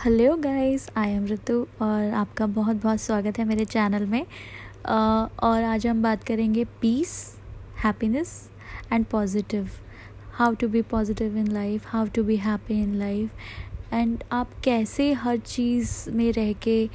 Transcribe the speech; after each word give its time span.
Hello 0.00 0.36
guys 0.36 0.88
I 0.96 1.10
am 1.10 1.24
Ritu 1.26 1.54
और 1.82 2.12
आपका 2.14 2.46
बहुत 2.48 2.76
बहुत 2.82 3.00
स्वागत 3.00 3.38
है 3.38 3.44
मेरे 3.44 3.64
चैनल 3.64 4.06
में। 4.06 4.22
और 5.42 5.62
आज 5.64 5.86
हम 5.86 6.02
बात 6.02 6.22
करेंगे 6.24 6.64
peace 6.80 7.12
happiness 7.84 8.32
and 8.92 9.04
positive 9.06 9.68
how 10.34 10.54
to 10.54 10.68
be 10.68 10.82
positive 10.82 11.36
in 11.36 11.46
life 11.46 11.86
how 11.86 12.06
to 12.06 12.24
be 12.24 12.36
happy 12.36 12.80
in 12.82 12.94
life 12.94 13.92
and 13.92 14.22
आप 14.32 14.50
कैसे 14.64 15.12
हर 15.12 15.36
चीज़ 15.36 16.10
में 16.10 16.30
रह 16.32 16.52
के 16.62 16.88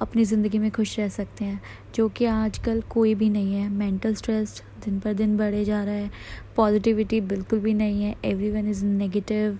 अपनी 0.00 0.24
ज़िंदगी 0.24 0.58
में 0.58 0.70
खुश 0.70 0.98
रह 0.98 1.08
सकते 1.08 1.44
हैं, 1.44 1.60
जो 1.94 2.08
कि 2.08 2.24
आजकल 2.24 2.80
कोई 2.90 3.14
भी 3.14 3.28
नहीं 3.30 3.54
है। 3.54 3.68
मेंटल 3.68 4.14
स्ट्रेस 4.14 4.62
दिन 4.84 4.98
पर 5.00 5.14
दिन 5.14 5.36
बढ़े 5.36 5.64
जा 5.64 5.82
रहा 5.84 5.94
है। 5.94 6.10
पॉजिटिविटी 6.56 7.20
बिल्कुल 7.22 7.60
भी 7.60 7.74
नहीं 7.74 8.02
है। 8.04 8.14
एवरी 8.24 8.50
वन 8.50 8.68
इज़ 8.70 8.84
नेगेटिव 8.84 9.58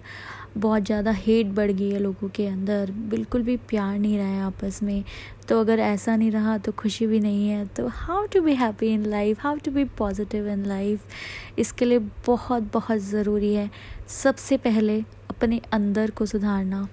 बहुत 0.56 0.84
ज़्यादा 0.84 1.10
हेट 1.10 1.46
बढ़ 1.46 1.70
गई 1.70 1.90
है 1.90 1.98
लोगों 1.98 2.28
के 2.28 2.46
अंदर। 2.46 2.90
बिल्कुल 3.10 3.42
भी 3.42 3.56
प्यार 3.68 3.98
नहीं 3.98 4.18
रहा 4.18 4.26
है 4.26 4.40
आपस 4.42 4.82
में। 4.82 5.02
तो 5.48 5.60
अगर 5.60 5.78
ऐसा 5.78 6.16
नहीं 6.16 6.30
रहा 6.30 6.56
तो 6.58 6.72
खुशी 6.72 7.06
भी 7.06 7.20
नहीं 7.20 7.48
है। 7.48 7.64
तो 7.66 7.86
how 7.88 8.26
to 8.26 8.40
be 8.40 8.54
happy 8.54 8.88
in 8.88 9.06
life 9.06 9.40
how 9.40 9.56
to 9.56 9.70
be 9.70 9.84
positive 9.98 10.48
in 10.48 10.64
life 10.66 11.58
इसके 11.58 11.84
लिए 11.84 11.98
बहुत 12.26 12.70
बहुत 12.72 12.98
ज़रूरी 13.00 13.54
है। 13.54 13.70
सबसे 14.12 14.56
पहले 14.58 15.00
अपने 15.30 15.60
अंदर 15.72 16.10
को 16.10 16.26
सुधारना। 16.26 16.86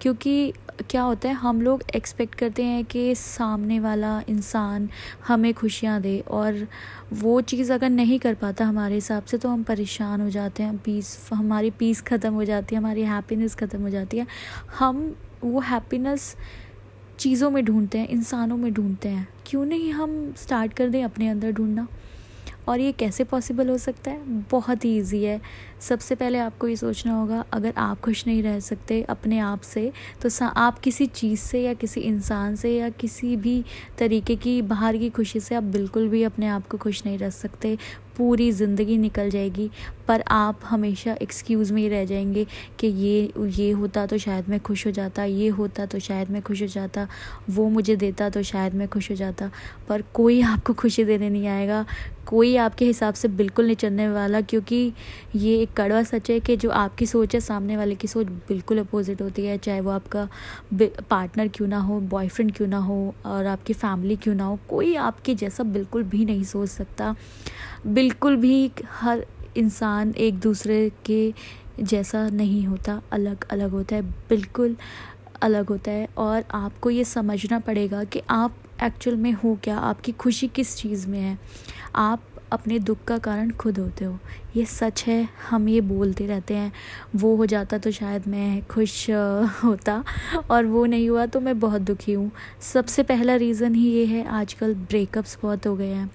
क्योंकि 0.00 0.52
क्या 0.90 1.02
होता 1.02 1.28
है, 1.28 1.34
हम 1.34 1.60
लोग 1.62 1.82
एक्सपेक्ट 1.96 2.34
करते 2.34 2.62
हैं 2.62 2.84
कि 2.84 3.14
सामने 3.14 3.78
वाला 3.80 4.20
इंसान 4.28 4.88
हमें 5.28 5.52
खुशियाँ 5.54 6.00
दे 6.00 6.18
और 6.20 6.66
वो 7.14 7.40
चीज़ 7.42 7.72
अगर 7.72 7.90
नहीं 7.90 8.18
कर 8.18 8.34
पाता 8.34 8.64
हमारे 8.64 8.94
हिसाब 8.94 9.24
से 9.24 9.38
तो 9.38 9.48
हम 9.48 9.62
परेशान 9.62 10.20
हो 10.20 10.28
जाते 10.30 10.62
हैं 10.62 10.76
पीस 10.78 11.18
हमारी 11.32 11.70
पीस 11.70 12.02
ख़त्म 12.02 12.32
हो 12.34 12.44
जाती 12.44 12.74
है, 12.74 12.80
हमारी 12.80 13.02
हैप्पीनेस 13.04 13.54
ख़त्म 13.54 13.82
हो 13.82 13.90
जाती 13.90 14.18
है। 14.18 14.26
हम 14.78 15.14
वो 15.44 15.60
हैप्पीनेस 15.60 16.34
चीज़ों 17.18 17.50
में 17.50 17.64
ढूंढते 17.64 17.98
हैं, 17.98 18.08
इंसानों 18.08 18.56
में 18.56 18.72
ढूंढते 18.74 19.08
हैं। 19.08 19.26
क्यों 19.46 19.64
नहीं 19.64 19.92
हम 19.92 20.34
स्टार्ट 20.36 20.72
कर 20.72 20.88
दें 20.88 21.02
अपने 21.04 21.28
अंदर 21.28 21.52
ढूंढना? 21.52 21.86
और 22.68 22.80
ये 22.80 22.92
कैसे 22.92 23.24
पॉसिबल 23.24 23.68
हो 23.68 23.76
सकता 23.78 24.10
है? 24.10 24.20
बहुत 24.50 24.84
ही 24.84 24.96
ईजी 24.98 25.22
है। 25.24 25.40
सबसे 25.80 26.14
पहले 26.14 26.38
आपको 26.38 26.68
ये 26.68 26.76
सोचना 26.76 27.12
होगा, 27.12 27.44
अगर 27.52 27.72
आप 27.76 28.00
खुश 28.00 28.26
नहीं 28.26 28.42
रह 28.42 28.58
सकते 28.60 29.02
अपने 29.02 29.38
आप 29.38 29.60
से 29.62 29.90
तो 30.22 30.28
आप 30.46 30.78
किसी 30.78 31.06
चीज़ 31.06 31.40
से 31.40 31.62
या 31.62 31.74
किसी 31.74 32.00
इंसान 32.00 32.56
से 32.56 32.76
या 32.76 32.88
किसी 32.90 33.36
भी 33.36 33.62
तरीके 33.98 34.36
की, 34.36 34.60
बाहर 34.62 34.96
की 34.96 35.10
खुशी 35.10 35.40
से 35.40 35.54
आप 35.54 35.62
बिल्कुल 35.62 36.08
भी 36.08 36.22
अपने 36.22 36.46
आप 36.48 36.66
को 36.68 36.78
खुश 36.78 37.04
नहीं 37.06 37.18
रह 37.18 37.30
सकते। 37.30 37.76
पूरी 38.16 38.50
ज़िंदगी 38.52 38.96
निकल 38.98 39.30
जाएगी, 39.30 39.70
पर 40.08 40.22
आप 40.30 40.60
हमेशा 40.64 41.16
एक्सक्यूज़ 41.22 41.72
में 41.72 41.80
ही 41.82 41.88
रह 41.88 42.04
जाएँगे 42.04 42.46
कि 42.80 42.86
ये 42.86 43.32
ये 43.56 43.70
होता 43.70 44.06
तो 44.06 44.18
शायद 44.18 44.48
मैं 44.48 44.60
खुश 44.60 44.86
हो 44.86 44.90
जाता, 44.90 45.24
ये 45.24 45.48
होता 45.50 45.86
तो 45.86 45.98
शायद 45.98 46.30
मैं 46.30 46.42
खुश 46.42 46.62
हो 46.62 46.66
जाता, 46.66 47.06
वो 47.50 47.68
मुझे 47.68 47.96
देता 47.96 48.28
तो 48.30 48.42
शायद 48.42 48.74
मैं 48.74 48.88
खुश 48.88 49.10
हो 49.10 49.16
जाता। 49.16 49.50
पर 49.88 50.02
कोई 50.14 50.40
आपको 50.42 50.72
खुशी 50.74 51.04
देने 51.04 51.30
नहीं 51.30 51.46
आएगा, 51.48 51.84
कोई 52.26 52.56
आपके 52.56 52.84
हिसाब 52.84 53.14
से 53.14 53.28
बिल्कुल 53.30 53.66
नहीं 53.66 53.76
चलने 53.76 54.08
वाला, 54.08 54.40
क्योंकि 54.40 54.92
ये 55.36 55.56
एक 55.62 55.72
कड़वा 55.76 56.02
सच 56.02 56.30
है 56.30 56.38
कि 56.40 56.56
जो 56.56 56.70
आपकी 56.70 57.06
सोच 57.06 57.34
है, 57.34 57.40
सामने 57.40 57.76
वाले 57.76 57.94
की 57.94 58.08
सोच 58.08 58.26
बिल्कुल 58.48 58.78
अपोजिट 58.78 59.22
होती 59.22 59.44
है, 59.46 59.58
चाहे 59.58 59.80
वो 59.80 59.90
आपका 59.90 60.28
पार्टनर 61.10 61.48
क्यों 61.48 61.68
ना 61.68 61.78
हो 61.80 62.00
बॉयफ्रेंड 62.00 62.52
क्यों 62.56 62.68
ना 62.68 62.78
हो, 62.78 63.14
और 63.26 63.46
आपकी 63.46 63.72
फैमिली 63.72 64.16
क्यों 64.16 64.34
ना 64.34 64.44
हो, 64.44 64.58
कोई 64.68 64.94
आपके 64.96 65.34
जैसा 65.34 65.64
बिल्कुल 65.64 66.02
भी 66.04 66.24
नहीं 66.24 66.44
सोच 66.44 66.68
सकता। 66.68 67.14
बिल्कुल 67.86 68.36
भी 68.36 68.70
हर 68.86 69.26
इंसान 69.56 70.14
एक 70.18 70.38
दूसरे 70.38 70.92
के 71.04 71.34
जैसा 71.80 72.28
नहीं 72.28 72.66
होता। 72.66 73.02
अलग 73.12 73.48
अलग 73.48 73.70
होता 73.70 73.96
है, 73.96 74.02
बिल्कुल 74.02 74.76
अलग 75.42 75.68
होता 75.68 75.90
है। 75.90 76.08
और 76.18 76.44
आपको 76.50 76.90
ये 76.90 77.04
समझना 77.04 77.58
पड़ेगा 77.58 78.04
कि 78.04 78.22
आप 78.30 78.56
एक्चुअल 78.82 79.16
में 79.16 79.32
हो 79.32 79.58
क्या, 79.64 79.78
आपकी 79.78 80.12
खुशी 80.12 80.48
किस 80.48 80.76
चीज़ 80.76 81.08
में 81.08 81.20
है। 81.20 81.38
आप 81.96 82.22
अपने 82.52 82.78
दुख 82.78 83.04
का 83.04 83.18
कारण 83.18 83.50
खुद 83.50 83.78
होते 83.78 84.04
हो। 84.04 84.18
ये 84.56 84.64
सच 84.66 85.04
है, 85.06 85.28
हम 85.48 85.68
ये 85.68 85.80
बोलते 85.82 86.26
रहते 86.26 86.54
हैं। 86.54 86.72
वो 87.16 87.34
हो 87.36 87.46
जाता 87.46 87.78
तो 87.78 87.90
शायद 87.90 88.26
मैं 88.28 88.62
खुश 88.66 89.08
होता 89.64 90.02
और 90.50 90.66
वो 90.66 90.84
नहीं 90.86 91.08
हुआ 91.08 91.26
तो 91.26 91.40
मैं 91.40 91.58
बहुत 91.60 91.82
दुखी 91.82 92.12
हूँ। 92.12 92.30
सबसे 92.64 93.02
पहला 93.04 93.34
रीज़न 93.36 93.74
ही 93.74 93.88
ये 93.88 94.04
है, 94.06 94.26
आजकल 94.26 94.74
ब्रेकअप्स 94.74 95.38
बहुत 95.42 95.66
हो 95.66 95.76
गए 95.76 95.88
हैं। 95.88 96.10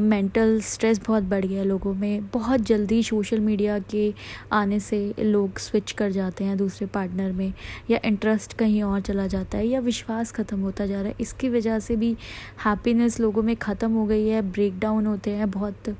मेंटल 0.00 0.60
स्ट्रेस 0.62 1.00
बहुत 1.06 1.22
बढ़ 1.22 1.44
गया 1.44 1.58
है 1.58 1.64
लोगों 1.64 1.92
में। 1.94 2.28
बहुत 2.32 2.60
जल्दी 2.62 3.02
सोशल 3.02 3.40
मीडिया 3.40 3.78
के 3.90 4.12
आने 4.52 4.78
से 4.80 5.14
लोग 5.20 5.58
स्विच 5.58 5.92
कर 5.92 6.10
जाते 6.10 6.44
हैं 6.44 6.56
दूसरे 6.56 6.86
पार्टनर 6.86 7.32
में 7.32 7.52
या 7.90 7.98
इंटरेस्ट 8.04 8.52
कहीं 8.58 8.82
और 8.82 9.00
चला 9.00 9.26
जाता 9.26 9.58
है 9.58 9.66
या 9.66 9.80
विश्वास 9.80 10.32
ख़त्म 10.32 10.60
होता 10.60 10.86
जा 10.86 11.00
रहा 11.00 11.08
है। 11.08 11.14
इसकी 11.20 11.48
वजह 11.48 11.78
से 11.78 11.96
भी 11.96 12.16
हैप्पीनेस 12.64 13.20
लोगों 13.20 13.42
में 13.42 13.54
ख़त्म 13.58 13.90
हो 13.92 14.06
गई 14.06 14.26
है 14.28 14.42
ब्रेकडाउन 14.42 15.06
होते 15.06 15.30
हैं 15.30 15.50
बहुत। 15.50 15.96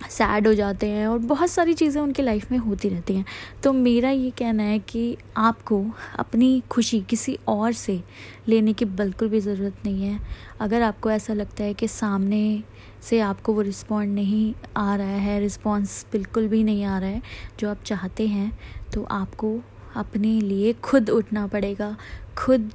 सैड 0.00 0.46
हो 0.46 0.52
जाते 0.54 0.86
हैं 0.86 1.06
और 1.06 1.18
बहुत 1.18 1.50
सारी 1.50 1.74
चीज़ें 1.74 2.00
उनकी 2.02 2.22
लाइफ 2.22 2.50
में 2.52 2.58
होती 2.58 2.88
रहती 2.88 3.14
हैं। 3.14 3.24
तो 3.62 3.72
मेरा 3.72 4.10
ये 4.10 4.30
कहना 4.30 4.62
है 4.62 4.78
कि 4.78 5.16
आपको 5.36 5.84
अपनी 6.18 6.62
खुशी 6.70 7.00
किसी 7.00 7.38
और 7.48 7.72
से 7.72 8.00
लेने 8.48 8.72
की 8.72 8.84
बिल्कुल 8.84 9.28
भी 9.28 9.40
ज़रूरत 9.40 9.84
नहीं 9.84 10.04
है। 10.04 10.20
अगर 10.60 10.82
आपको 10.82 11.10
ऐसा 11.10 11.34
लगता 11.34 11.64
है 11.64 11.74
कि 11.74 11.88
सामने 11.88 12.62
से 13.02 13.20
आपको 13.20 13.52
वो 13.52 13.60
रिस्पॉन्ड 13.60 14.14
नहीं 14.14 14.54
आ 14.76 14.94
रहा 14.96 15.16
है 15.18 15.38
रिस्पॉन्स 15.40 16.04
बिल्कुल 16.12 16.48
भी 16.48 16.62
नहीं 16.64 16.84
आ 16.84 16.98
रहा 16.98 17.10
है, 17.10 17.22
जो 17.58 17.70
आप 17.70 17.82
चाहते 17.84 18.26
हैं 18.26 18.52
तो 18.94 19.06
आपको 19.10 19.58
अपने 19.98 20.40
लिए 20.40 20.72
खुद 20.82 21.10
उठना 21.10 21.46
पड़ेगा। 21.46 21.96
खुद 22.38 22.70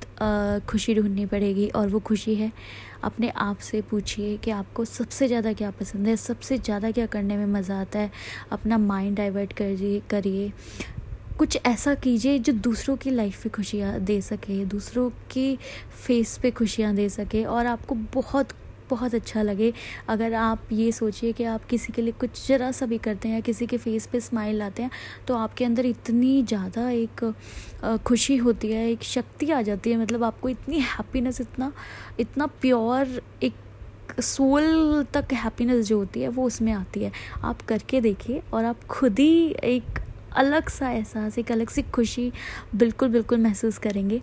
खुशी 0.69 0.95
ढूंढनी 0.95 1.25
पड़ेगी 1.25 1.67
और 1.69 1.87
वो 1.89 1.99
खुशी 2.01 2.35
है। 2.35 2.51
अपने 3.03 3.29
आप 3.29 3.57
से 3.59 3.81
पूछिए 3.81 4.35
कि 4.37 4.51
आपको 4.51 4.85
सबसे 4.85 5.27
ज़्यादा 5.27 5.53
क्या 5.53 5.69
पसंद 5.71 6.07
है, 6.07 6.15
सबसे 6.17 6.57
ज़्यादा 6.57 6.91
क्या 6.91 7.05
करने 7.05 7.37
में 7.37 7.45
मज़ा 7.49 7.79
आता 7.81 7.99
है। 7.99 8.11
अपना 8.51 8.77
माइंड 8.79 9.15
डाइवर्ट 9.17 9.53
करिए 9.53 10.01
करिए। 10.09 10.51
कुछ 11.39 11.57
ऐसा 11.65 11.93
कीजिए 11.95 12.39
जो 12.39 12.53
दूसरों 12.53 12.95
की 12.97 13.09
लाइफ 13.09 13.45
में 13.45 13.51
खुशियाँ 13.53 13.99
दे 14.01 14.19
सके, 14.21 14.63
दूसरों 14.65 15.09
की 15.31 15.55
फेस 16.05 16.37
पे 16.41 16.51
खुशियाँ 16.51 16.93
दे 16.95 17.07
सके 17.09 17.43
और 17.45 17.65
आपको 17.65 17.95
बहुत 18.13 18.49
बहुत 18.89 19.15
अच्छा 19.15 19.41
लगे। 19.41 19.71
अगर 20.09 20.33
आप 20.35 20.67
ये 20.71 20.91
सोचिए 20.91 21.31
कि 21.31 21.43
आप 21.45 21.65
किसी 21.65 21.93
के 21.93 22.01
लिए 22.01 22.13
कुछ 22.13 22.47
ज़रा 22.47 22.71
सा 22.71 22.85
भी 22.85 22.97
करते 22.99 23.29
हैं, 23.29 23.41
किसी 23.41 23.65
के 23.65 23.77
फेस 23.77 24.07
पे 24.07 24.19
स्माइल 24.19 24.57
लाते 24.57 24.83
हैं 24.83 24.91
तो 25.27 25.35
आपके 25.35 25.65
अंदर 25.65 25.85
इतनी 25.85 26.41
ज़्यादा 26.43 26.89
एक 26.91 27.99
खुशी 28.05 28.37
होती 28.37 28.71
है, 28.71 28.89
एक 28.91 29.03
शक्ति 29.05 29.51
आ 29.51 29.61
जाती 29.61 29.91
है। 29.91 29.97
मतलब 29.97 30.23
आपको 30.23 30.49
इतनी 30.49 30.79
हैप्पीनेस 30.81 31.41
इतना 31.41 31.71
इतना 32.19 32.47
प्योर 32.61 33.21
एक 33.43 33.53
सोल 34.21 35.03
तक 35.13 35.33
हैप्पीनेस 35.33 35.85
जो 35.87 35.97
होती 35.97 36.21
है, 36.21 36.27
वो 36.29 36.45
उसमें 36.45 36.71
आती 36.73 37.03
है। 37.03 37.11
आप 37.43 37.61
करके 37.61 38.01
देखिए 38.01 38.41
और 38.53 38.65
आप 38.65 38.83
खुद 38.89 39.19
ही 39.19 39.55
एक 39.65 39.99
अलग 40.33 40.69
सा 40.69 40.89
एहसास, 40.89 41.37
एक 41.39 41.51
अलग 41.51 41.69
सी 41.69 41.81
खुशी 41.85 42.31
बिल्कुल 42.75 43.09
बिल्कुल 43.09 43.39
महसूस 43.39 43.77
करेंगे। 43.77 44.21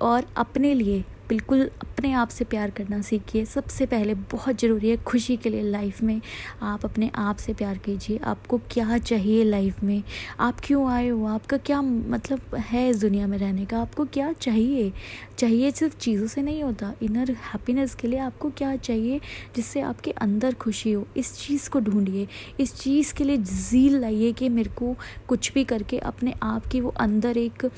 और 0.00 0.26
अपने 0.36 0.72
लिए 0.74 1.04
बिल्कुल 1.28 1.62
अपने 1.82 2.12
आप 2.12 2.28
से 2.28 2.44
प्यार 2.44 2.70
करना 2.70 3.00
सीखिए। 3.02 3.44
सबसे 3.44 3.86
पहले 3.86 4.14
बहुत 4.14 4.60
ज़रूरी 4.60 4.90
है 4.90 4.96
खुशी 4.96 5.36
के 5.36 5.50
लिए 5.50 5.62
लाइफ 5.62 6.02
में 6.02 6.20
आप 6.62 6.84
अपने 6.84 7.10
आप 7.14 7.36
से 7.36 7.54
प्यार 7.54 7.78
कीजिए। 7.78 8.18
आपको 8.18 8.58
क्या 8.70 8.98
चाहिए 8.98 9.44
लाइफ 9.44 9.82
में? 9.82 10.02
आप 10.40 10.60
क्यों 10.64 10.88
आए 10.90 11.08
हो? 11.08 11.26
आपका 11.26 11.56
क्या 11.56 11.82
मतलब 11.82 12.54
है 12.56 12.88
इस 12.90 13.00
दुनिया 13.00 13.26
में 13.26 13.36
रहने 13.38 13.64
का? 13.64 13.78
आपको 13.78 14.04
क्या 14.04 14.32
चाहिए? 14.32 14.92
चाहिए 15.38 15.70
सिर्फ़ 15.70 15.96
चीज़ों 15.98 16.26
से 16.26 16.42
नहीं 16.42 16.62
होता 16.62 16.92
इनर 17.02 17.30
हैप्पीनेस 17.52 17.94
के 17.94 18.08
लिए 18.08 18.18
आपको 18.18 18.50
क्या 18.50 18.74
चाहिए 18.76 19.20
जिससे 19.56 19.80
आपके 19.80 20.10
अंदर 20.10 20.54
खुशी 20.54 20.92
हो? 20.92 21.06
इस 21.16 21.36
चीज़ 21.38 21.70
को 21.70 21.80
ढूंढिए। 21.80 22.26
इस 22.60 22.74
चीज़ 22.74 23.14
के 23.14 23.24
लिए 23.24 23.36
जील 23.36 24.00
लाइए 24.00 24.32
कि 24.32 24.48
मेरे 24.48 24.70
को 24.70 24.96
कुछ 25.28 25.52
भी 25.52 25.64
करके 25.64 25.98
अपने 25.98 26.34
आप 26.42 26.66
की 26.66 26.80
वो 26.80 26.94
अंदर 27.00 27.36
एक 27.36 27.70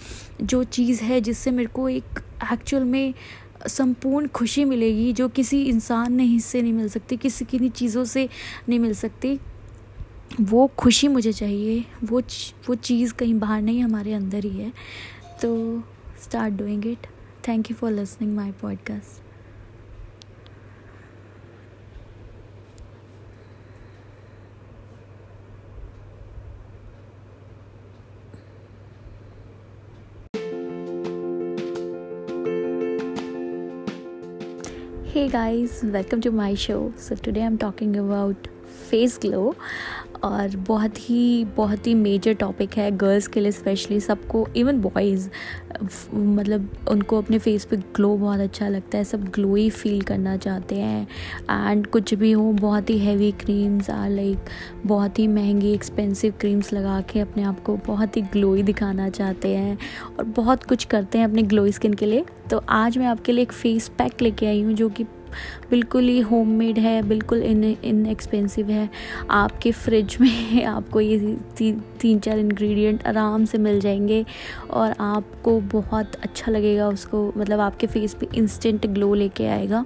जो 0.42 0.64
चीज़ 0.64 1.02
है 1.02 1.20
जिससे 1.20 1.50
मेरे 1.50 1.68
को 1.68 1.88
एक 1.88 2.20
एक्चुअल 2.52 2.84
में 2.84 3.14
संपूर्ण 3.66 4.28
खुशी 4.28 4.64
मिलेगी 4.64 5.12
जो 5.12 5.28
किसी 5.28 5.62
इंसान 5.62 6.12
ने 6.12 6.24
हिस्से 6.24 6.62
नहीं 6.62 6.72
मिल 6.72 6.88
सकती, 6.88 7.16
किसी 7.16 7.44
की 7.44 7.68
चीज़ों 7.68 8.04
से 8.04 8.28
नहीं 8.68 8.78
मिल 8.78 8.94
सकती। 8.94 9.38
वो 10.40 10.66
खुशी 10.66 11.08
मुझे 11.08 11.32
चाहिए, 11.32 11.84
वो 12.04 12.20
वो 12.68 12.74
चीज़ 12.74 13.14
कहीं 13.14 13.38
बाहर 13.38 13.62
नहीं, 13.62 13.82
हमारे 13.82 14.12
अंदर 14.12 14.44
ही 14.44 14.56
है। 14.58 14.72
तो 15.42 15.82
start 16.22 16.54
doing 16.54 16.86
it 16.86 17.06
thank 17.48 17.70
you 17.70 17.76
for 17.76 17.92
listening 17.92 18.36
my 18.36 18.50
podcast 18.52 19.29
hey 35.20 35.28
guys 35.28 35.82
welcome 35.84 36.18
to 36.22 36.30
my 36.30 36.54
show. 36.54 36.94
So 36.96 37.14
today 37.14 37.42
i'm 37.42 37.58
talking 37.58 37.94
about 37.94 38.48
face 38.64 39.18
glow 39.18 39.54
और 40.24 40.56
बहुत 40.68 40.98
ही 41.00 41.44
बहुत 41.56 41.86
ही 41.86 41.94
मेजर 41.94 42.34
टॉपिक 42.34 42.74
है 42.74 42.90
गर्ल्स 42.90 43.26
के 43.26 43.40
लिए 43.40 43.52
स्पेशली 43.52 44.00
सबको 44.00 44.46
इवन 44.56 44.80
बॉयज़ 44.80 45.28
मतलब 46.14 46.68
उनको 46.88 47.18
अपने 47.18 47.38
फेस 47.38 47.64
पे 47.64 47.76
ग्लो 47.76 48.16
बहुत 48.16 48.40
अच्छा 48.40 48.68
लगता 48.68 48.98
है, 48.98 49.04
सब 49.04 49.24
ग्लोई 49.24 49.68
फील 49.70 50.00
करना 50.02 50.36
चाहते 50.36 50.74
हैं। 50.74 51.06
एंड 51.50 51.86
कुछ 51.86 52.14
भी 52.14 52.32
हो, 52.32 52.52
बहुत 52.52 52.90
ही 52.90 52.98
हैवी 52.98 53.30
क्रीम्स 53.32 53.90
आर 53.90 54.10
लाइक 54.10 54.50
बहुत 54.86 55.18
ही 55.18 55.26
महँगी 55.28 55.72
एक्सपेंसिव 55.72 56.34
क्रीम्स 56.40 56.72
लगा 56.72 57.00
के 57.12 57.20
अपने 57.20 57.42
आप 57.42 57.62
को 57.64 57.76
बहुत 57.86 58.16
ही 58.16 58.22
ग्लोई 58.22 58.62
दिखाना 58.62 59.08
चाहते 59.10 59.54
हैं 59.56 59.78
और 60.18 60.24
बहुत 60.26 60.64
कुछ 60.64 60.84
करते 60.84 61.18
हैं 61.18 61.24
अपने 61.24 61.42
ग्लोई 61.42 61.72
स्किन 61.72 61.94
के 61.94 62.06
लिए। 62.06 62.24
तो 62.50 62.62
आज 62.68 62.98
मैं 62.98 63.06
आपके 63.06 63.32
लिए 63.32 63.42
एक 63.42 63.52
फेस 63.52 63.88
पैक 63.98 64.22
लेके 64.22 64.46
आई 64.46 64.62
हूँ 64.62 64.72
जो 64.72 64.88
कि 64.88 65.04
बिल्कुल 65.70 66.08
ही 66.08 66.18
होममेड 66.20 66.78
है 66.78 67.00
बिल्कुल 67.02 67.42
इन 67.42 67.64
इन 67.64 68.04
एक्सपेंसिव 68.06 68.70
है। 68.70 68.88
आपके 69.30 69.72
फ्रिज 69.72 70.16
में 70.20 70.64
आपको 70.64 71.00
ये 71.00 71.18
ती, 71.56 71.72
तीन 72.00 72.18
चार 72.18 72.38
इंग्रेडिएंट 72.38 73.06
आराम 73.06 73.44
से 73.44 73.58
मिल 73.58 73.80
जाएँगे 73.80 74.24
और 74.70 74.94
आपको 75.00 75.58
बहुत 75.72 76.14
अच्छा 76.14 76.52
लगेगा 76.52 76.88
उसको। 76.88 77.32
मतलब 77.36 77.60
आपके 77.60 77.86
फेस 77.86 78.14
पे 78.14 78.28
इंस्टेंट 78.34 78.86
ग्लो 78.86 79.14
लेके 79.14 79.46
आएगा। 79.46 79.84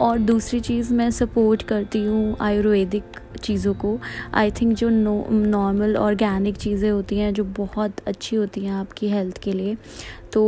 और 0.00 0.18
दूसरी 0.18 0.60
चीज़ 0.60 0.92
मैं 0.94 1.10
सपोर्ट 1.10 1.62
करती 1.62 2.04
हूँ 2.04 2.36
आयुर्वेदिक 2.40 3.02
चीज़ों 3.42 3.74
को। 3.74 3.98
आई 4.34 4.50
थिंक 4.50 4.72
जो 4.76 4.88
नॉर्मल 4.90 5.96
ऑर्गेनिक 5.96 6.56
चीज़ें 6.56 6.90
होती 6.90 7.18
हैं 7.18 7.32
जो 7.34 7.44
बहुत 7.58 8.00
अच्छी 8.06 8.36
होती 8.36 8.64
हैं 8.64 8.72
आपकी 8.72 9.08
हेल्थ 9.08 9.38
के 9.38 9.52
लिए 9.52 9.76
तो 10.34 10.42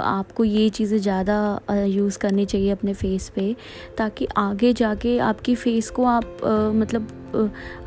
आपको 0.00 0.44
ये 0.44 0.68
चीज़ें 0.70 0.98
ज़्यादा 0.98 1.84
यूज़ 1.86 2.18
करनी 2.18 2.44
चाहिए 2.46 2.70
अपने 2.70 2.94
फेस 2.94 3.28
पे, 3.36 3.54
ताकि 3.98 4.26
आगे 4.36 4.72
जाके 4.72 5.18
आपकी 5.20 5.54
फेस 5.54 5.90
को 5.90 6.04
आप 6.06 6.40
मतलब 6.76 7.18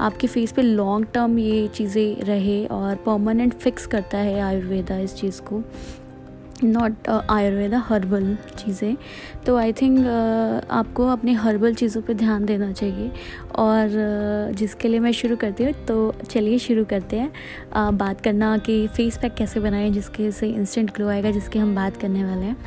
आपके 0.01 0.27
फेस 0.27 0.51
पे 0.51 0.61
लॉन्ग 0.61 1.07
टर्म 1.13 1.37
ये 1.39 1.67
चीज़ें 1.67 2.23
रहे 2.25 2.65
और 2.67 2.95
परमानेंट 3.05 3.53
फिक्स 3.53 3.85
करता 3.87 4.17
है 4.17 4.39
आयुर्वेदा 4.41 4.97
इस 4.99 5.15
चीज़ 5.15 5.41
को। 5.41 5.61
नॉट 6.63 7.07
आयुर्वेदा 7.09 7.79
हर्बल 7.87 8.35
चीज़ें। 8.57 8.95
तो 9.45 9.55
आई 9.57 9.73
थिंक 9.73 9.97
uh, 9.99 10.71
आपको 10.71 11.07
अपने 11.07 11.33
हर्बल 11.33 11.73
चीज़ों 11.73 12.01
पे 12.01 12.13
ध्यान 12.13 12.45
देना 12.45 12.71
चाहिए। 12.71 13.11
और 13.55 13.87
uh, 13.87 14.57
जिसके 14.57 14.87
लिए 14.87 14.99
मैं 14.99 15.11
शुरू 15.11 15.35
करती 15.35 15.63
हूँ 15.63 15.73
तो 15.87 16.11
चलिए 16.31 16.59
शुरू 16.59 16.85
करते 16.85 17.17
हैं। 17.17 17.31
uh, 17.71 17.93
बात 17.93 18.21
करना 18.21 18.57
कि 18.57 18.87
फेस 18.87 19.17
पैक 19.17 19.33
कैसे 19.33 19.59
बनाएँ 19.59 19.89
जिसके 19.91 20.31
से 20.31 20.49
इंस्टेंट 20.49 20.93
ग्लो 20.95 21.07
आएगा 21.07 21.31
जिसकी 21.31 21.59
हम 21.59 21.75
बात 21.75 21.97
करने 21.97 22.25
वाले 22.25 22.45
हैं। 22.45 22.57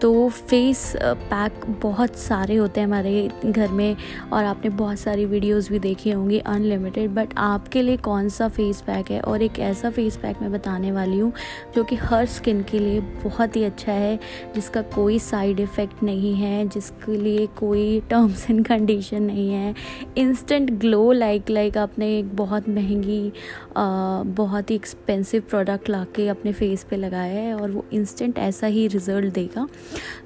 तो 0.00 0.28
फेस 0.28 0.92
पैक 0.98 1.64
बहुत 1.82 2.16
सारे 2.16 2.54
होते 2.56 2.80
हैं 2.80 2.86
हमारे 2.86 3.28
घर 3.46 3.68
में 3.68 3.96
और 4.32 4.44
आपने 4.44 4.70
बहुत 4.72 4.98
सारी 4.98 5.24
वीडियोस 5.24 5.68
भी 5.70 5.78
देखी 5.78 6.10
होंगी 6.10 6.38
अनलिमिटेड 6.38 7.10
बट 7.10 7.34
आपके 7.38 7.82
लिए 7.82 7.96
कौन 7.98 8.28
सा 8.28 8.48
फेस 8.48 8.80
पैक 8.80 9.10
है? 9.10 9.20
और 9.20 9.42
एक 9.42 9.58
ऐसा 9.60 9.90
फेस 9.90 10.16
पैक 10.16 10.42
मैं 10.42 10.50
बताने 10.52 10.92
वाली 10.92 11.18
हूँ 11.18 11.32
जो 11.74 11.84
कि 11.84 11.96
हर 11.96 12.26
स्किन 12.26 12.62
के 12.62 12.78
लिए 12.78 13.00
बहुत 13.24 13.56
ही 13.56 13.62
अच्छा 13.64 13.92
है, 13.92 14.18
जिसका 14.54 14.82
कोई 14.94 15.18
साइड 15.18 15.60
इफ़ेक्ट 15.60 16.02
नहीं 16.02 16.34
है, 16.34 16.66
जिसके 16.68 17.16
लिए 17.16 17.46
कोई 17.58 18.00
टर्म्स 18.10 18.48
एंड 18.50 18.64
कंडीशन 18.66 19.22
नहीं 19.22 19.50
है। 19.50 19.74
इंस्टेंट 20.16 20.70
ग्लो 20.80 21.10
लाइक 21.12 21.50
लाइक 21.50 21.78
आपने 21.78 22.16
एक 22.18 22.34
बहुत 22.36 22.68
महँगी 22.68 23.32
बहुत 23.76 24.70
ही 24.70 24.74
एक्सपेंसिव 24.74 25.42
प्रोडक्ट 25.50 25.90
ला 25.90 26.04
के 26.16 26.28
अपने 26.28 26.52
फेस 26.52 26.84
पे 26.90 26.96
लगाया 26.96 27.40
है 27.40 27.54
और 27.54 27.70
वो 27.70 27.84
इंस्टेंट 27.92 28.38
ऐसा 28.38 28.66
ही 28.66 28.86
रिज़ल्ट 28.88 29.32
देगा। 29.34 29.66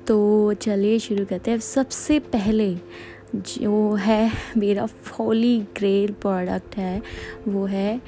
तो 0.06 0.52
चलिए 0.55 0.99
शुरू 0.99 1.25
करते 1.25 1.50
हैं। 1.50 1.58
सबसे 1.58 2.19
पहले 2.19 2.75
जो 3.34 3.94
है 3.94 4.31
मेरा 4.56 4.87
फॉली 4.87 5.58
ग्रेल 5.76 6.12
प्रोडक्ट 6.12 6.76
है, 6.76 7.02
वो 7.49 7.64
है 7.66 8.00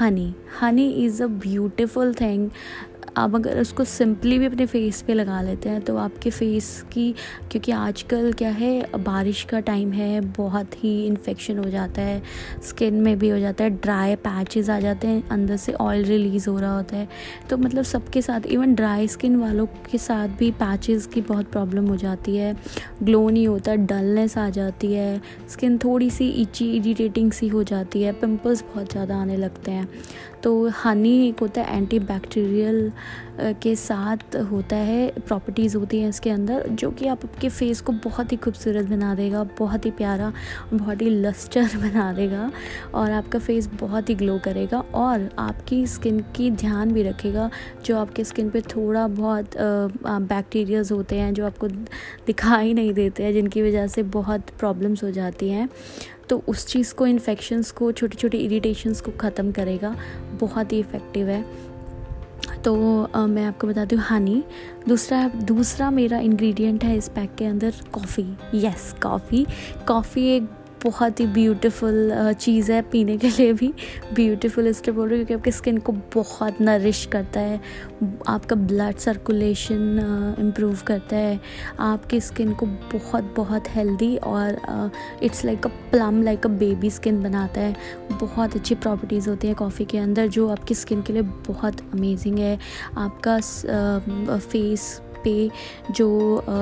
honey. 0.00 0.32
Honey 0.60 0.88
is 1.04 1.22
a 1.22 1.26
beautiful 1.26 2.14
thing 2.14 2.50
आप 3.18 3.34
अगर 3.34 3.60
उसको 3.60 3.84
सिंपली 3.86 4.38
भी 4.38 4.46
अपने 4.46 4.66
फेस 4.66 5.00
पे 5.02 5.14
लगा 5.14 5.40
लेते 5.42 5.68
हैं 5.68 5.80
तो 5.82 5.96
आपके 5.98 6.30
फेस 6.30 6.70
की, 6.92 7.10
क्योंकि 7.50 7.72
आजकल 7.72 8.32
क्या 8.32 8.50
है, 8.50 8.88
बारिश 8.98 9.42
का 9.44 9.60
टाइम 9.62 9.92
है, 9.92 10.20
बहुत 10.20 10.74
ही 10.84 10.92
इन्फेक्शन 11.06 11.58
हो 11.58 11.70
जाता 11.70 12.02
है 12.02 12.22
स्किन 12.64 13.00
में 13.02 13.18
भी 13.18 13.28
हो 13.28 13.38
जाता 13.38 13.64
है 13.64 13.70
ड्राई 13.72 14.14
पैचेस 14.18 14.70
आ 14.70 14.78
जाते 14.80 15.06
हैं, 15.06 15.28
अंदर 15.30 15.56
से 15.56 15.72
ऑयल 15.74 16.04
रिलीज़ 16.04 16.48
हो 16.50 16.58
रहा 16.58 16.74
होता 16.76 16.96
है। 16.96 17.08
तो 17.50 17.56
मतलब 17.58 17.84
सबके 17.84 18.22
साथ 18.22 18.46
इवन 18.48 18.74
ड्राई 18.74 19.08
स्किन 19.08 19.36
वालों 19.36 19.66
के 19.90 19.98
साथ 19.98 20.36
भी 20.38 20.50
पैचेस 20.54 21.06
की 21.06 21.20
बहुत 21.22 21.50
प्रॉब्लम 21.52 21.88
हो 21.88 21.96
जाती 21.96 22.36
है 22.36 22.54
ग्लो 23.02 23.28
नहीं 23.28 23.46
होता 23.48 23.74
डलनेस 23.74 24.36
आ 24.38 24.48
जाती 24.50 24.92
है 24.92 25.20
स्किन 25.48 25.78
थोड़ी 25.78 26.10
सी 26.10 26.28
इची 26.32 26.70
इरीटेटिंग 26.72 27.32
सी 27.32 27.48
हो 27.48 27.62
जाती 27.64 28.02
है 28.02 28.12
पिंपल्स 28.14 28.62
बहुत 28.64 28.90
ज़्यादा 28.92 29.16
आने 29.16 29.36
लगते 29.36 29.70
हैं। 29.70 29.88
तो 30.42 30.68
हनी 30.84 31.28
एक 31.28 31.40
होता 31.40 31.62
है 31.62 31.76
एंटी 31.76 31.98
बैक्टीरियल 32.00 32.90
के 33.62 33.74
साथ 33.76 34.36
होता 34.50 34.76
है 34.76 35.08
प्रॉपर्टीज़ 35.18 35.76
होती 35.76 36.00
हैं 36.00 36.08
इसके 36.08 36.30
अंदर, 36.30 36.66
जो 36.68 36.90
कि 36.90 37.06
आप 37.08 37.24
आपके 37.24 37.48
फेस 37.48 37.80
को 37.80 37.92
बहुत 38.04 38.32
ही 38.32 38.36
खूबसूरत 38.36 38.86
बना 38.86 39.14
देगा, 39.14 39.42
बहुत 39.58 39.86
ही 39.86 39.90
प्यारा, 39.90 40.32
बहुत 40.72 41.02
ही 41.02 41.10
लस्टर 41.10 41.76
बना 41.76 42.12
देगा 42.12 42.50
और 42.94 43.10
आपका 43.10 43.38
फेस 43.38 43.68
बहुत 43.80 44.08
ही 44.10 44.14
ग्लो 44.14 44.38
करेगा 44.44 44.80
और 44.94 45.28
आपकी 45.38 45.86
स्किन 45.86 46.20
की 46.36 46.50
ध्यान 46.52 46.92
भी 46.92 47.02
रखेगा, 47.02 47.50
जो 47.84 47.96
आपके 47.98 48.24
स्किन 48.24 48.50
पे 48.50 48.60
थोड़ा 48.76 49.06
बहुत 49.08 49.56
बैक्टीरियाज 49.56 50.92
होते 50.92 51.16
हैं, 51.16 51.32
जो 51.34 51.46
आपको 51.46 51.68
दिखाई 51.68 52.74
नहीं 52.74 52.92
देते 52.94 53.22
हैं, 53.22 53.32
जिनकी 53.32 53.62
वजह 53.62 53.86
से 53.86 54.02
बहुत 54.02 54.50
प्रॉब्लम्स 54.58 55.04
हो 55.04 55.10
जाती 55.10 55.48
हैं। 55.50 55.68
तो 56.30 56.42
उस 56.48 56.66
चीज़ 56.66 56.94
को 56.94 57.06
इन्फेक्शंस 57.06 57.70
को 57.70 57.92
छोटे 57.92 58.16
छोटे 58.16 58.38
इरीटेशंस 58.38 59.00
को 59.00 59.12
ख़त्म 59.12 59.52
करेगा। 59.52 59.96
बहुत 60.40 60.72
ही 60.72 60.78
इफ़ेक्टिव 60.78 61.28
है। 61.28 61.44
तो 62.64 63.04
आ, 63.04 63.26
मैं 63.26 63.44
आपको 63.44 63.66
बताती 63.66 63.96
हूँ 63.96 64.04
हनी 64.04 64.42
दूसरा 64.88 65.28
दूसरा 65.28 65.90
मेरा 65.90 66.18
इंग्रेडिएंट 66.18 66.84
है 66.84 66.96
इस 66.96 67.08
पैक 67.08 67.34
के 67.38 67.44
अंदर 67.44 67.74
कॉफ़ी 67.92 68.24
यस 68.54 68.94
कॉफ़ी 69.02 69.46
कॉफ़ी 69.88 70.26
एक 70.26 70.48
बहुत 70.84 71.20
ही 71.20 71.26
ब्यूटीफुल 71.26 72.12
चीज़ 72.40 72.70
है 72.72 72.80
पीने 72.82 73.16
के 73.18 73.28
लिए 73.28 73.52
भी। 73.52 73.72
ब्यूटीफुल 74.14 74.66
इसलिए 74.66 74.94
बोल 74.96 75.08
रही 75.08 75.18
हूँ 75.18 75.26
क्योंकि 75.26 75.40
आपकी 75.40 75.52
स्किन 75.52 75.78
को 75.78 75.92
बहुत 76.14 76.60
नरिश 76.60 77.04
करता 77.12 77.40
है। 77.40 77.60
आपका 78.28 78.56
ब्लड 78.56 78.96
सर्कुलेशन 78.98 80.36
इम्प्रूव 80.40 80.78
करता 80.86 81.16
है। 81.16 81.40
आपकी 81.80 82.20
स्किन 82.20 82.52
को 82.52 82.66
बहुत 82.66 83.32
बहुत 83.36 83.68
हेल्दी 83.70 84.16
और 84.16 84.90
it's 85.22 85.44
like 85.44 85.66
a 85.66 85.70
plum 85.90 86.22
like 86.22 86.46
a 86.46 86.48
baby 86.50 86.90
skin 86.90 87.22
बनाता 87.22 87.60
है। 87.60 87.76
बहुत 88.12 88.56
अच्छी 88.56 88.74
प्रॉपर्टीज़ 88.74 89.28
होती 89.30 89.46
हैं 89.46 89.56
कॉफ़ी 89.56 89.84
के 89.84 89.98
अंदर, 89.98 90.26
जो 90.26 90.48
आपकी 90.48 90.74
स्किन 90.74 91.02
के 91.02 91.12
लिए 91.12 91.22
बहुत 91.22 91.80
अमेजिंग 91.94 92.38
है। 92.38 92.58
आपका 92.98 93.38
फेस 94.38 95.00
पे 95.28 95.92
जो 95.92 96.08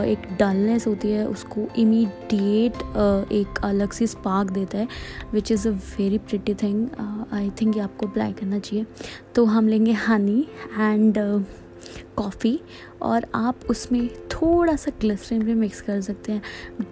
एक 0.05 0.29
डलनेस 0.39 0.87
होती 0.87 1.11
है, 1.11 1.27
उसको 1.29 1.69
इमीडिएट 1.79 2.83
एक 3.33 3.61
अलग 3.65 3.93
सी 3.93 4.07
स्पार्क 4.07 4.51
देता 4.51 4.79
है 4.79 4.89
which 5.33 5.53
is 5.53 5.69
a 5.69 5.71
very 5.71 6.19
pretty 6.21 6.55
thing 6.55 6.89
I 7.35 7.51
think 7.61 7.77
ये 7.77 7.83
आपको 7.83 8.07
अप्लाई 8.07 8.33
करना 8.33 8.59
चाहिए। 8.59 8.87
तो 9.35 9.45
हम 9.45 9.69
लेंगे 9.69 9.93
हनी 9.93 10.41
एंड 10.79 11.19
कॉफ़ी 12.17 12.61
और 13.03 13.27
आप 13.35 13.61
उसमें 13.71 14.09
थोड़ा 14.09 14.77
सा 14.77 14.93
ग्लिसरिन 15.01 15.43
भी 15.43 15.55
मिक्स 15.55 15.81
कर 15.81 16.01
सकते 16.01 16.33
हैं। 16.33 16.43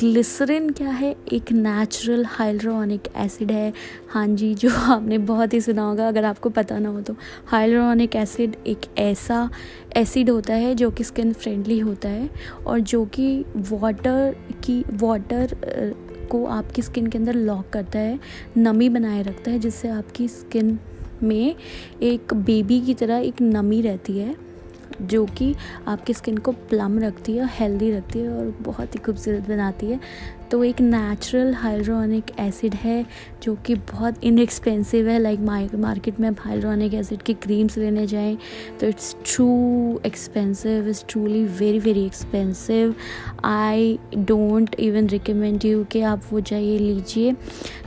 ग्लिसरिन 0.00 0.70
क्या 0.70 0.90
है? 0.90 1.16
एक 1.32 1.52
नेचुरल 1.52 2.24
हाइड्रोनिक 2.24 3.02
एसिड 3.16 3.52
है। 3.52 3.72
हाँ 4.08 4.26
जी, 4.26 4.54
जो 4.54 4.70
आपने 4.74 5.18
बहुत 5.18 5.54
ही 5.54 5.60
सुना 5.60 5.82
होगा, 5.82 6.08
अगर 6.08 6.24
आपको 6.24 6.50
पता 6.50 6.78
ना 6.78 6.88
हो 6.88 7.00
तो। 7.00 7.16
हाइड्रोनिक 7.46 8.16
एसिड 8.16 8.56
एक 8.66 8.80
ऐसा 8.98 9.50
एसिड 9.96 10.30
होता 10.30 10.54
है 10.54 10.74
जो 10.74 10.90
कि 10.90 11.04
स्किन 11.04 11.32
फ्रेंडली 11.32 11.78
होता 11.78 12.08
है 12.08 12.30
और 12.66 12.80
जो 12.80 13.04
कि 13.04 13.44
वाटर 13.56 14.36
की 14.64 14.84
वाटर 14.92 15.56
को 16.30 16.46
आपकी 16.46 16.82
स्किन 16.82 17.06
के 17.06 17.18
अंदर 17.18 17.34
लॉक 17.34 17.70
करता 17.72 17.98
है, 17.98 18.20
नमी 18.56 18.88
बनाए 18.88 19.22
रखता 19.22 19.50
है, 19.50 19.58
जिससे 19.58 19.88
आपकी 19.88 20.28
स्किन 20.28 20.78
में 21.22 21.56
एक 22.02 22.34
बेबी 22.34 22.80
की 22.80 22.94
तरह 22.94 23.16
एक 23.16 23.42
नमी 23.42 23.82
रहती 23.82 24.18
है। 24.18 24.43
जो 25.02 25.24
कि 25.38 25.54
आपकी 25.88 26.14
स्किन 26.14 26.36
को 26.38 26.52
प्लम 26.52 26.98
रखती 26.98 27.36
है 27.36 27.48
हेल्दी 27.52 27.90
रखती 27.92 28.18
है 28.18 28.28
और 28.30 28.54
बहुत 28.60 28.94
ही 28.94 29.00
खूबसूरत 29.00 29.48
बनाती 29.48 29.86
है। 29.86 30.00
तो 30.50 30.62
एक 30.64 30.80
नेचुरल 30.80 31.52
हाइड्रोनिक 31.54 32.24
एसिड 32.40 32.74
है, 32.74 33.04
जो 33.42 33.54
कि 33.66 33.74
बहुत 33.74 34.24
इनएक्सपेंसिव 34.24 35.08
है। 35.08 35.18
लाइक 35.18 35.40
मार्केट 35.40 36.20
में 36.20 36.28
आप 36.28 36.36
हाइड्रोनिक 36.40 36.94
एसिड 36.94 37.22
की 37.22 37.34
क्रीम्स 37.34 37.78
लेने 37.78 38.06
जाएँ 38.06 38.36
तो 38.80 38.86
it's 38.86 39.14
true 39.26 40.00
expensive 40.06 40.88
is 40.88 41.02
truly 41.08 41.44
very 41.44 41.78
very 41.78 42.04
expensive 42.06 42.94
I 43.44 43.98
don't 44.16 44.74
even 44.80 45.06
recommend 45.08 45.64
you 45.64 45.84
कि 45.84 46.00
आप 46.02 46.22
वो 46.32 46.40
जाइए, 46.40 46.78
लीजिए। 46.78 47.32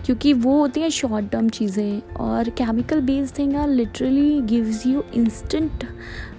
क्योंकि 0.06 0.34
वो 0.34 0.58
होती 0.60 0.82
हैं 0.82 0.90
शॉर्ट 0.90 1.30
टर्म 1.32 1.50
चीज़ें 1.50 2.16
और 2.16 2.50
chemical 2.50 3.02
based 3.02 3.38
thing 3.38 3.56
are 3.56 3.70
literally 3.70 4.40
gives 4.42 4.86
you 4.86 5.04
instant 5.16 5.84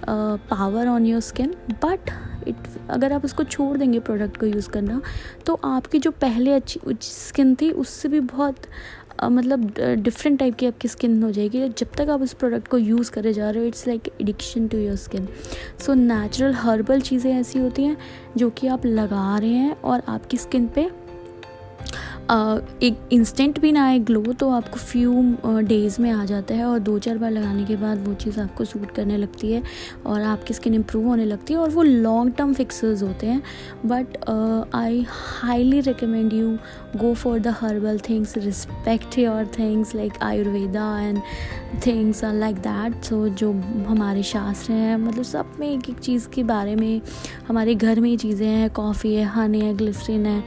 power 0.09 0.87
on 0.87 1.05
your 1.05 1.21
skin 1.21 1.53
but 1.83 2.11
it 2.47 2.67
अगर 2.89 3.13
आप 3.13 3.25
उसको 3.25 3.43
छोड़ 3.43 3.77
देंगे 3.77 3.99
प्रोडक्ट 3.99 4.37
को 4.37 4.45
यूज़ 4.45 4.69
करना 4.69 5.01
तो 5.45 5.59
आपकी 5.65 5.99
जो 5.99 6.11
पहले 6.11 6.53
अच्छी 6.53 6.79
स्किन 7.01 7.55
थी, 7.55 7.71
उससे 7.71 8.09
भी 8.09 8.19
बहुत 8.19 8.55
मतलब 9.23 9.73
डिफरेंट 9.99 10.37
टाइप 10.39 10.55
की 10.55 10.67
आपकी 10.67 10.87
स्किन 10.87 11.21
हो 11.23 11.31
जाएगी। 11.31 11.67
जब 11.69 11.91
तक 11.97 12.09
आप 12.09 12.21
उस 12.21 12.33
प्रोडक्ट 12.33 12.67
को 12.67 12.77
यूज़ 12.77 13.11
करे 13.11 13.33
जा 13.33 13.49
रहे 13.49 13.61
हो 13.61 13.67
it's 13.67 13.87
like 13.87 14.07
addiction 14.21 14.67
to 14.67 14.77
your 14.77 14.95
skin 14.95 15.27
so 15.85 15.93
natural 15.93 16.53
herbal 16.53 17.01
चीज़ें 17.01 17.31
ऐसी 17.33 17.59
होती 17.59 17.83
हैं, 17.83 17.97
जो 18.37 18.49
कि 18.49 18.67
आप 18.67 18.85
लगा 18.85 19.37
रहे 19.37 19.49
हैं 19.49 19.75
और 19.81 20.03
आपकी 20.07 20.37
स्किन 20.37 20.67
पे 20.67 20.89
एक 22.29 23.09
इंस्टेंट 23.11 23.59
भी 23.59 23.71
ना 23.71 23.85
आए 23.85 23.99
ग्लो 23.99 24.21
तो 24.21 24.49
आपको 24.49 24.77
फ्यू 24.79 25.11
डेज़ 25.45 26.01
में 26.01 26.09
आ 26.11 26.25
जाता 26.25 26.53
है 26.53 26.65
और 26.65 26.79
दो 26.79 26.97
चार 26.99 27.17
बार 27.17 27.31
लगाने 27.31 27.63
के 27.65 27.75
बाद 27.75 28.07
वो 28.07 28.13
चीज़ 28.13 28.39
आपको 28.39 28.65
सूट 28.65 28.91
करने 28.91 29.17
लगती 29.17 29.51
है 29.51 29.61
और 30.05 30.21
आपकी 30.21 30.53
स्किन 30.53 30.73
इम्प्रूव 30.73 31.07
होने 31.07 31.25
लगती 31.25 31.53
है 31.53 31.59
और 31.59 31.69
वो 31.69 31.83
लॉन्ग 31.83 32.33
टर्म 32.33 32.53
फिक्सर्स 32.53 33.03
होते 33.03 33.27
हैं। 33.27 33.41
But 33.85 34.17
I 34.75 35.05
highly 35.09 35.79
recommend 35.79 36.33
you 36.33 36.57
go 36.95 37.13
for 37.13 37.39
the 37.39 37.47
herbal 37.61 37.99
things 38.09 38.37
respect 38.37 39.17
your 39.17 39.45
things 39.59 39.95
like 39.95 40.13
Ayurveda 40.21 40.99
and 40.99 41.21
things 41.85 42.23
are 42.23 42.33
like 42.33 42.55
that 42.57 43.03
so 43.03 43.27
जो 43.29 43.51
हमारे 43.87 44.23
शास्त्र 44.23 44.73
हैं 44.73 44.97
मतलब 44.97 45.23
सब 45.23 45.51
में 45.59 45.67
एक 45.69 45.89
एक 45.89 45.99
चीज़ 45.99 46.27
के 46.29 46.43
बारे 46.43 46.75
में, 46.75 47.01
हमारे 47.47 47.75
घर 47.75 47.99
में 47.99 48.15
चीज़ें 48.17 48.47
हैं 48.47 48.69
कॉफ़ी 48.69 49.15
है 49.15 49.25
हनी 49.25 49.61
है 49.61 49.73
ग्लिसरीन 49.73 50.25
है, 50.25 50.43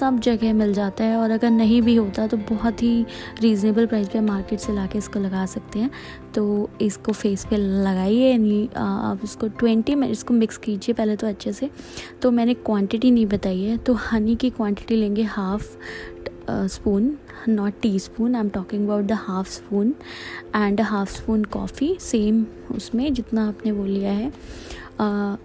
सब 0.00 0.20
जगह 0.20 0.52
मिल 0.54 0.72
जाता 0.74 1.04
है 1.04 1.16
और 1.16 1.23
अगर 1.30 1.50
नहीं 1.50 1.80
भी 1.82 1.94
होता 1.94 2.26
तो 2.26 2.36
बहुत 2.50 2.82
ही 2.82 3.04
रीज़नेबल 3.40 3.86
प्राइस 3.86 4.08
पे 4.08 4.20
मार्केट 4.20 4.60
से 4.60 4.72
ला 4.74 4.88
इसको 4.96 5.20
लगा 5.20 5.44
सकते 5.46 5.78
हैं। 5.78 5.90
तो 6.34 6.70
इसको 6.82 7.12
फेस 7.12 7.44
पे 7.50 7.56
लगाइए 7.56 8.66
आप 8.76 9.20
इसको 9.24 9.48
ट्वेंटी 9.50 9.94
मिनट 9.94 10.12
इसको 10.12 10.34
मिक्स 10.34 10.56
कीजिए 10.58 10.94
पहले 10.94 11.16
तो 11.16 11.26
अच्छे 11.26 11.52
से। 11.52 11.70
तो 12.22 12.30
मैंने 12.30 12.54
क्वांटिटी 12.56 13.10
नहीं 13.10 13.26
बताई 13.26 13.62
है 13.62 13.76
तो 13.78 13.94
हनी 14.02 14.34
की 14.36 14.50
क्वांटिटी 14.50 14.96
लेंगे 14.96 15.22
half 15.24 15.76
spoon 16.50 17.14
not 17.48 17.74
tea 17.82 17.98
spoon 17.98 18.34
I 18.34 18.40
am 18.40 18.48
talking 18.48 18.84
about 18.84 19.04
the 19.04 19.12
half 19.20 19.48
spoon 19.50 19.94
and 20.56 20.80
half 20.80 21.12
spoon 21.12 21.44
coffee 21.52 21.96
same 22.00 22.44
उसमें 22.74 23.12
जितना 23.14 23.46
आपने 23.48 23.72
वो 23.72 23.84
लिया 23.84 24.12
है। 24.12 24.32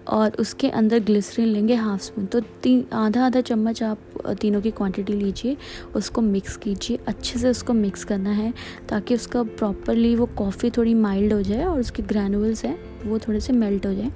और 0.08 0.36
उसके 0.38 0.68
अंदर 0.70 0.98
ग्लिसरीन 1.00 1.48
लेंगे 1.48 1.74
हाफ़ 1.74 2.00
स्पून 2.02 2.26
तो 2.26 2.40
तीन 2.62 2.84
आधा 2.94 3.24
आधा 3.26 3.40
चम्मच 3.40 3.82
आप 3.82 3.98
तीनों 4.40 4.60
की 4.60 4.70
क्वांटिटी 4.70 5.12
लीजिए, 5.12 5.56
उसको 5.96 6.20
मिक्स 6.20 6.56
कीजिए, 6.56 6.98
अच्छे 7.06 7.38
से 7.38 7.50
उसको 7.50 7.72
मिक्स 7.72 8.04
करना 8.04 8.30
है, 8.30 8.52
ताकि 8.88 9.14
उसका 9.14 9.42
प्रॉपरली 9.42 10.14
वो 10.16 10.26
कॉफ़ी 10.26 10.70
थोड़ी 10.70 10.94
माइल्ड 10.94 11.32
हो 11.32 11.42
जाए 11.42 11.64
और 11.64 11.80
उसके 11.80 12.02
ग्रैनुअल्स 12.02 12.64
हैं, 12.64 12.78
वो 13.04 13.18
थोड़े 13.18 13.40
से 13.40 13.52
मेल्ट 13.52 13.86
हो 13.86 13.94
जाए। 13.94 14.10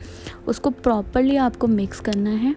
उसको 0.48 0.70
प्रॉपरली 0.70 1.36
आपको 1.36 1.66
मिक्स 1.66 2.00
करना 2.00 2.30
है 2.30 2.54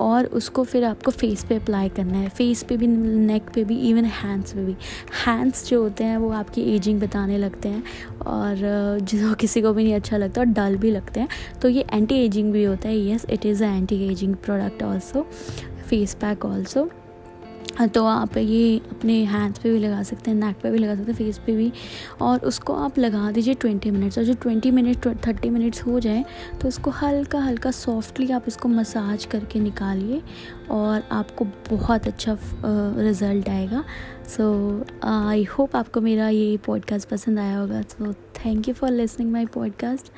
और 0.00 0.26
उसको 0.26 0.62
फिर 0.64 0.84
आपको 0.84 1.10
फेस 1.10 1.44
पे 1.44 1.54
अप्लाई 1.54 1.88
करना 1.88 2.18
है। 2.18 2.28
फेस 2.28 2.62
पे 2.62 2.76
भी 2.76 2.86
नेक 2.86 3.50
पे 3.54 3.64
भी 3.64 3.76
इवन 3.88 4.04
हैंड्स 4.04 4.52
पे 4.52 4.64
भी। 4.64 4.76
हैंड्स 5.26 5.68
जो 5.68 5.82
होते 5.82 6.04
हैं, 6.04 6.16
वो 6.16 6.30
आपकी 6.30 6.62
एजिंग 6.74 7.00
बताने 7.00 7.38
लगते 7.38 7.68
हैं 7.68 7.82
और 8.26 8.98
जो 9.02 9.34
किसी 9.34 9.62
को 9.62 9.72
भी 9.72 9.84
नहीं 9.84 9.94
अच्छा 9.94 10.16
लगता 10.16 10.40
और 10.40 10.46
डल 10.46 10.76
भी 10.76 10.90
लगते 10.90 11.20
हैं। 11.20 11.28
तो 11.62 11.68
ये 11.68 11.84
एंटी 11.92 12.24
एजिंग 12.24 12.52
भी 12.52 12.64
होता 12.64 12.88
है। 12.88 12.96
Yes 12.96 13.26
it 13.30 13.46
is 13.46 13.64
a 13.64 13.66
anti 13.66 14.02
ageing 14.08 14.34
product 14.34 14.82
also 14.82 15.26
face 15.88 16.14
pack 16.14 16.44
also 16.44 16.90
तो 17.94 18.04
आप 18.06 18.36
ये 18.36 18.78
अपने 18.90 19.12
हैंड्स 19.24 19.58
पे 19.58 19.70
भी 19.70 19.78
लगा 19.78 20.02
सकते 20.02 20.30
हैं 20.30 20.38
नेक 20.38 20.56
पे 20.62 20.70
भी 20.70 20.78
लगा 20.78 20.94
सकते 20.94 21.12
हैं 21.12 21.18
फेस 21.18 21.38
पे 21.38 21.56
भी। 21.56 21.72
और 22.22 22.38
उसको 22.38 22.74
आप 22.74 22.98
लगा 22.98 23.30
दीजिए 23.30 23.54
ट्वेंटी 23.54 23.90
मिनट्स 23.90 24.18
और 24.18 24.24
जो 24.24 24.34
ट्वेंटी 24.34 24.70
मिनट 24.70 25.06
थर्टी 25.26 25.50
मिनट्स 25.50 25.82
हो 25.82 25.98
जाए 26.00 26.24
तो 26.60 26.68
उसको 26.68 26.90
हल्का 26.90 27.38
हल्का 27.38 27.70
सॉफ्टली 27.70 28.30
आप 28.32 28.44
इसको 28.48 28.68
मसाज 28.68 29.24
करके 29.24 29.60
निकालिए 29.60 30.22
और 30.70 31.08
आपको 31.12 31.44
बहुत 31.70 32.06
अच्छा 32.06 32.36
रिज़ल्ट 32.64 33.48
आएगा। 33.48 33.84
सो 34.28 34.84
आई 35.04 35.44
होप 35.44 35.76
आपको 35.76 36.00
मेरा 36.00 36.28
ये 36.28 36.56
पॉडकास्ट 36.56 37.08
पसंद 37.08 37.38
आया 37.38 37.58
होगा। 37.58 37.82
So 37.82 38.12
thank 38.12 38.68
you 38.68 38.74
for 38.74 38.90
listening 38.90 39.32
my 39.32 39.46
podcast 39.46 40.12